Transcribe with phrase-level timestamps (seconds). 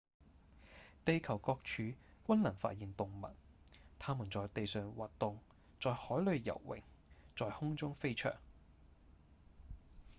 [1.05, 1.61] 地球各處
[2.25, 3.25] 均能發現動物
[3.99, 5.39] 牠們在地上挖洞、
[5.79, 6.81] 在海裡游泳、
[7.35, 8.33] 在空中飛翔